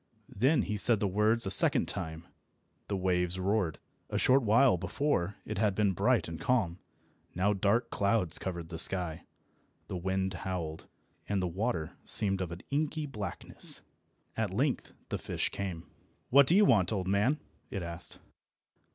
Then 0.35 0.63
he 0.63 0.77
said 0.77 0.99
the 0.99 1.07
words 1.07 1.45
a 1.45 1.51
second 1.51 1.87
time. 1.87 2.25
The 2.87 2.97
waves 2.97 3.37
roared. 3.39 3.77
A 4.09 4.17
short 4.17 4.41
while 4.41 4.75
before 4.75 5.35
it 5.45 5.59
had 5.59 5.75
been 5.75 5.91
bright 5.93 6.27
and 6.27 6.41
calm, 6.41 6.79
now 7.35 7.53
dark 7.53 7.91
clouds 7.91 8.39
covered 8.39 8.69
the 8.69 8.79
sky, 8.79 9.25
the 9.89 9.95
wind 9.95 10.33
howled, 10.33 10.87
and 11.29 11.39
the 11.39 11.45
water 11.47 11.97
seemed 12.03 12.41
of 12.41 12.51
an 12.51 12.63
inky 12.71 13.05
blackness. 13.05 13.83
At 14.35 14.49
length 14.49 14.91
the 15.09 15.19
fish 15.19 15.49
came. 15.49 15.85
"What 16.31 16.47
do 16.47 16.55
you 16.55 16.65
want, 16.65 16.91
old 16.91 17.07
man?" 17.07 17.39
it 17.69 17.83
asked. 17.83 18.17